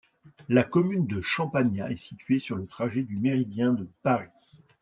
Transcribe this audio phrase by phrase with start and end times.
[0.49, 4.31] La commune de Champagnat est située sur le trajet du méridien de Paris.